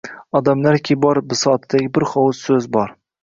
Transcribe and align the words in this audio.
Odamlarki 0.37 0.97
bor, 1.03 1.19
bisotidagi 1.33 1.91
bir 1.99 2.05
hovuch 2.13 2.39
so‘z 2.47 2.73
bor. 2.79 2.97